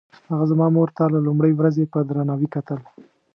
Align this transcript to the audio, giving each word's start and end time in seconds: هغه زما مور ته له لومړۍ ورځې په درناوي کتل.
هغه 0.29 0.45
زما 0.51 0.67
مور 0.75 0.89
ته 0.97 1.03
له 1.13 1.19
لومړۍ 1.27 1.51
ورځې 1.55 1.91
په 1.93 1.99
درناوي 2.09 2.47
کتل. 2.55 2.79